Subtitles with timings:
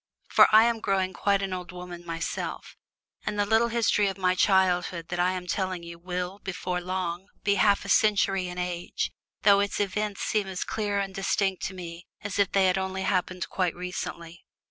[0.29, 2.75] For I am growing quite an old woman myself,
[3.23, 7.27] and the little history of my childhood that I am telling you will, before long,
[7.43, 9.11] be half a century in age,
[9.43, 13.03] though its events seem as clear and distinct to me as if they had only
[13.03, 14.43] happened quite recently!